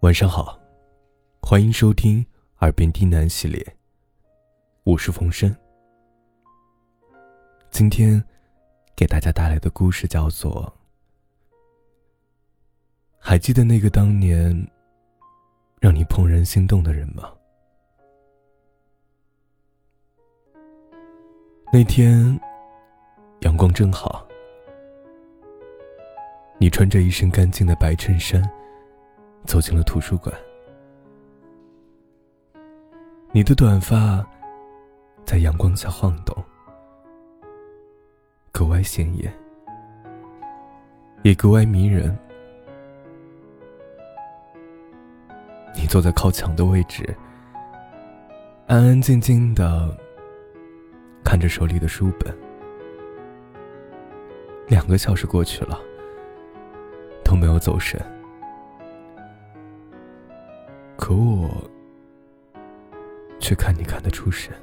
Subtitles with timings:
[0.00, 0.58] 晚上好，
[1.42, 2.24] 欢迎收听
[2.60, 3.76] 《耳边低喃》系列，
[4.82, 5.54] 我是冯生。
[7.70, 8.24] 今天
[8.96, 10.72] 给大家带来的故事叫做
[13.18, 14.66] 《还记得那个当年
[15.78, 17.30] 让你怦然心动的人吗？》
[21.70, 22.40] 那天
[23.40, 24.26] 阳光正好，
[26.58, 28.42] 你穿着一身干净的白衬衫。
[29.44, 30.32] 走进了图书馆，
[33.32, 34.24] 你的短发
[35.24, 36.36] 在阳光下晃动，
[38.52, 39.32] 格外显眼，
[41.22, 42.16] 也格外迷人。
[45.74, 47.04] 你坐在靠墙的位置，
[48.66, 49.96] 安安静静的
[51.24, 52.36] 看着手里的书本。
[54.68, 55.80] 两个小时过去了，
[57.24, 58.00] 都没有走神。
[61.10, 61.50] 可我
[63.40, 64.54] 却看你看得出神。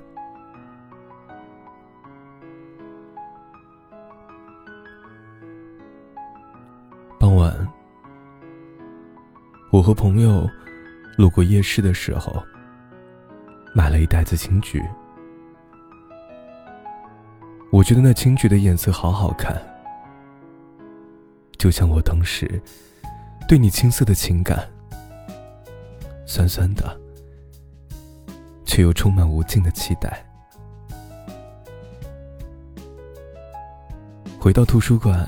[7.19, 7.53] 傍晚，
[9.73, 10.49] 我和朋友
[11.17, 12.41] 路过夜市的时候，
[13.75, 14.81] 买了一袋子青桔。
[17.73, 19.61] 我觉得那青桔的颜色好好看，
[21.57, 22.49] 就像我当时
[23.49, 24.65] 对你青涩的情感。
[26.29, 26.99] 酸酸的，
[28.65, 30.23] 却又充满无尽的期待。
[34.37, 35.27] 回到图书馆，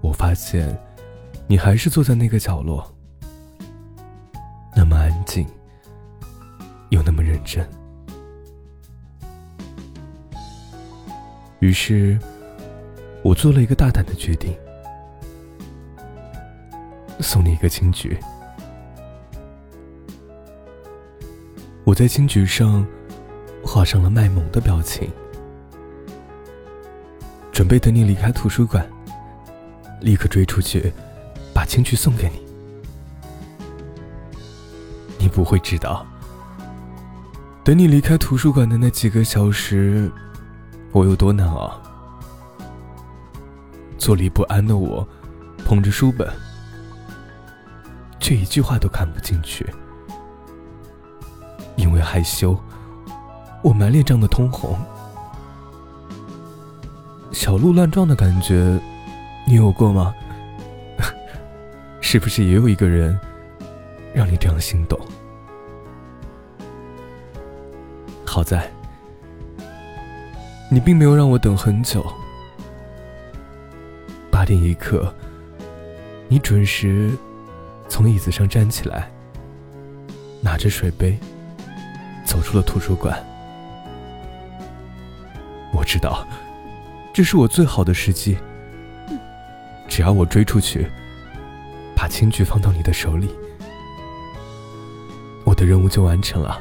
[0.00, 0.74] 我发现
[1.48, 2.88] 你还是坐在那个角落，
[4.76, 5.44] 那么安静，
[6.90, 7.68] 又那么认真。
[11.58, 12.16] 于是，
[13.24, 14.56] 我做了一个大胆的决定，
[17.18, 18.16] 送你一个青桔。
[21.88, 22.86] 我在青桔上
[23.64, 25.10] 画上了卖萌的表情，
[27.50, 28.86] 准备等你离开图书馆，
[30.02, 30.92] 立刻追出去，
[31.54, 32.44] 把青桔送给你。
[35.18, 36.06] 你不会知道，
[37.64, 40.12] 等你离开图书馆的那几个小时，
[40.92, 41.80] 我有多难熬。
[43.96, 45.08] 坐立不安的我，
[45.64, 46.30] 捧着书本，
[48.20, 49.66] 却一句话都看不进去。
[52.02, 52.58] 害羞，
[53.62, 54.78] 我满脸涨得通红。
[57.32, 58.78] 小鹿乱撞的感觉，
[59.46, 60.14] 你有过吗？
[62.00, 63.18] 是不是也有一个人，
[64.14, 64.98] 让你这样心动？
[68.24, 68.70] 好在，
[70.70, 72.04] 你并没有让我等很久。
[74.30, 75.12] 八点一刻，
[76.28, 77.10] 你准时
[77.88, 79.10] 从椅子上站起来，
[80.40, 81.18] 拿着水杯。
[82.48, 83.22] 出了图书馆，
[85.70, 86.26] 我知道，
[87.12, 88.38] 这是我最好的时机。
[89.86, 90.90] 只要我追出去，
[91.94, 93.28] 把青桔放到你的手里，
[95.44, 96.58] 我的任务就完成了。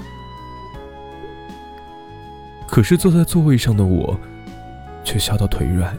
[2.68, 4.20] 可是坐在座位上的我，
[5.06, 5.96] 却笑到腿软。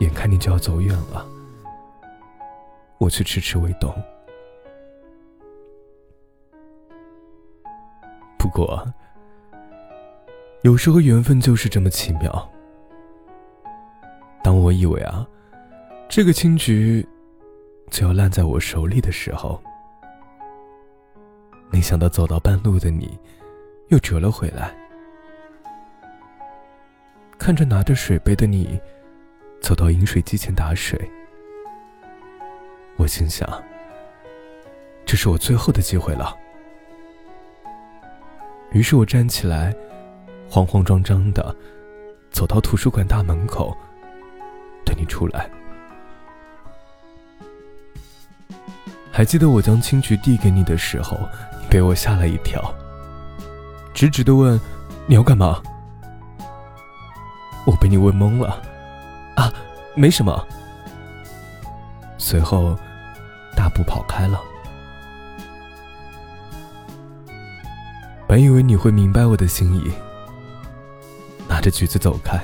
[0.00, 1.24] 眼看你就要走远了，
[2.98, 3.94] 我却迟迟未动。
[8.58, 8.92] 我，
[10.62, 12.50] 有时候缘分就是这么奇妙。
[14.42, 15.26] 当我以为啊，
[16.08, 17.06] 这个青桔
[17.90, 19.62] 就要烂在我手里的时候，
[21.70, 23.18] 没想到走到半路的你，
[23.88, 24.74] 又折了回来。
[27.38, 28.80] 看着拿着水杯的你，
[29.60, 30.98] 走到饮水机前打水，
[32.96, 33.48] 我心想，
[35.06, 36.36] 这是我最后的机会了。
[38.72, 39.74] 于是我站起来，
[40.48, 41.54] 慌慌张张的
[42.30, 43.76] 走到图书馆大门口，
[44.84, 45.48] 等你出来。
[49.10, 51.18] 还记得我将青桔递给你的时候，
[51.60, 52.62] 你被我吓了一跳，
[53.92, 54.60] 直直的问
[55.08, 55.60] ：“你要干嘛？”
[57.66, 58.62] 我被你问懵了，
[59.34, 59.52] 啊，
[59.96, 60.46] 没什么。
[62.16, 62.78] 随后，
[63.56, 64.40] 大步跑开了。
[68.28, 69.90] 本以为你会明白我的心意，
[71.48, 72.38] 拿着橘子走开，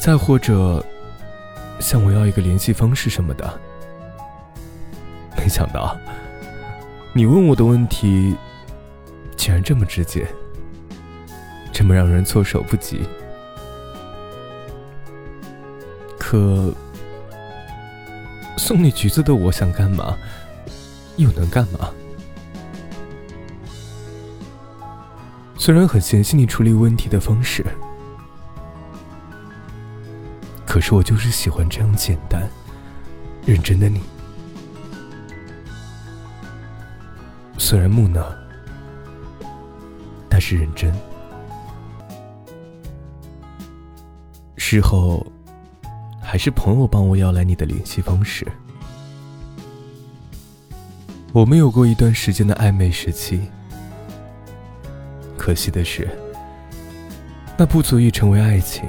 [0.00, 0.82] 再或者
[1.78, 3.60] 向我要一个联系方式什么的。
[5.36, 5.94] 没想到，
[7.12, 8.34] 你问我的问题
[9.36, 10.26] 竟然这么直接，
[11.70, 13.06] 这么让人措手不及。
[16.18, 16.72] 可
[18.56, 20.16] 送你橘子的我想干嘛？
[21.16, 21.90] 又能干嘛？
[25.64, 27.64] 虽然很嫌弃你处理问题的方式，
[30.66, 32.50] 可是我就是喜欢这样简单、
[33.46, 34.00] 认真的你。
[37.58, 38.26] 虽然木讷，
[40.28, 40.92] 但是认真。
[44.56, 45.24] 事后，
[46.20, 48.44] 还是朋友帮我要来你的联系方式。
[51.32, 53.42] 我们有过一段时间的暧昧时期，
[55.42, 56.08] 可惜的是，
[57.58, 58.88] 那不足以成为爱情。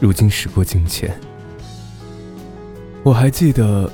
[0.00, 1.14] 如今时过境迁，
[3.02, 3.92] 我还记得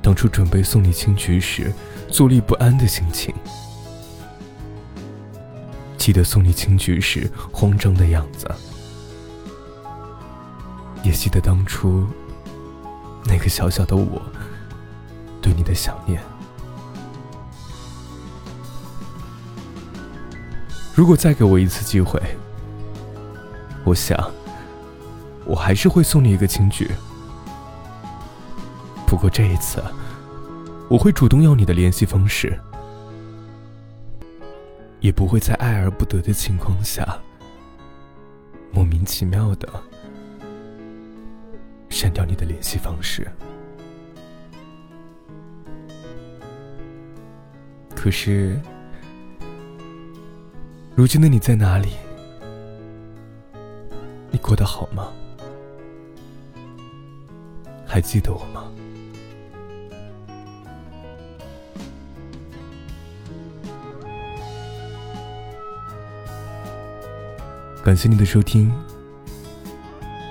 [0.00, 1.72] 当初准备送你青桔时
[2.08, 3.34] 坐立不安的心情。
[5.98, 8.48] 记得送你青桔时慌张的样子，
[11.02, 12.06] 也记得当初
[13.24, 14.22] 那个小小的我
[15.42, 16.22] 对你的想念。
[20.94, 22.20] 如果再给我一次机会，
[23.84, 24.30] 我想
[25.44, 26.86] 我还是会送你一个青桔。
[29.06, 29.82] 不过这一次，
[30.88, 32.58] 我会主动要你的联系方式。
[35.00, 37.18] 也不会在爱而不得的情况下，
[38.70, 39.66] 莫名其妙的
[41.88, 43.26] 删掉你的联系方式。
[47.96, 48.60] 可是，
[51.00, 51.94] 如今的你在哪里？
[54.30, 55.10] 你过得好吗？
[57.86, 58.70] 还记得我吗？
[67.82, 68.70] 感谢你的收听，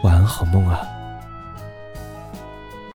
[0.04, 0.99] 晚安，好梦啊。